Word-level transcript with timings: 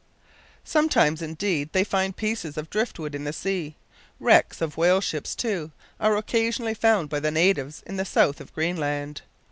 Sometimes, 0.63 1.21
indeed, 1.21 1.73
they 1.73 1.83
find 1.83 2.17
pieces 2.17 2.57
of 2.57 2.71
drift 2.71 2.97
wood 2.97 3.13
in 3.13 3.23
the 3.23 3.31
sea. 3.31 3.75
Wrecks 4.19 4.59
of 4.59 4.75
whale 4.75 4.99
ships, 4.99 5.35
too, 5.35 5.69
are 5.99 6.17
occasionally 6.17 6.73
found 6.73 7.07
by 7.07 7.19
the 7.19 7.29
natives 7.29 7.83
in 7.85 7.97
the 7.97 8.03
south 8.05 8.41
of 8.41 8.51
Greenland. 8.51 9.21